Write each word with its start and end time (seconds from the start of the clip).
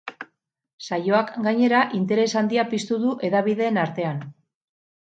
Saioak, 0.87 1.29
gainera, 1.49 1.83
interes 1.99 2.27
handia 2.43 2.67
piztu 2.73 3.01
du 3.05 3.17
hedabideen 3.29 3.83
artean. 3.87 4.29